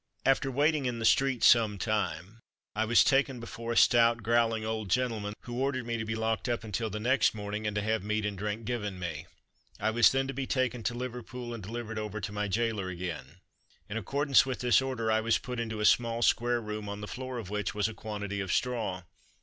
After 0.25 0.49
waiting 0.49 0.87
in 0.87 0.97
the 0.97 1.05
street 1.05 1.43
some 1.43 1.77
time 1.77 2.39
I 2.73 2.85
was 2.85 3.03
taken 3.03 3.39
before 3.39 3.71
a 3.71 3.77
stout, 3.77 4.23
growling 4.23 4.65
old 4.65 4.89
gentleman, 4.89 5.35
who 5.41 5.59
ordered 5.59 5.85
me 5.85 5.95
to 5.97 6.05
be 6.05 6.15
locked 6.15 6.49
up 6.49 6.63
until 6.63 6.89
the 6.89 6.99
next 6.99 7.35
morning, 7.35 7.67
and 7.67 7.75
to 7.75 7.83
have 7.83 8.03
meat 8.03 8.25
and 8.25 8.35
drink 8.35 8.65
given 8.65 8.97
me. 8.97 9.27
I 9.79 9.91
was 9.91 10.11
then 10.11 10.27
to 10.27 10.33
be 10.33 10.47
taken 10.47 10.81
to 10.85 10.95
Liverpool 10.95 11.53
and 11.53 11.61
delivered 11.61 11.99
over 11.99 12.19
to 12.19 12.31
my 12.31 12.47
gaoler 12.47 12.89
again. 12.89 13.41
In 13.87 13.95
accordance 13.95 14.43
with 14.43 14.61
this 14.61 14.81
order 14.81 15.11
I 15.11 15.21
was 15.21 15.37
put 15.37 15.59
into 15.59 15.79
a 15.81 15.85
small 15.85 16.23
square 16.23 16.61
room, 16.61 16.89
on 16.89 17.01
the 17.01 17.07
floor 17.07 17.37
of 17.37 17.51
which 17.51 17.75
was 17.75 17.87
a 17.87 17.93
quantity 17.93 18.39
of 18.39 18.51
straw. 18.51 19.03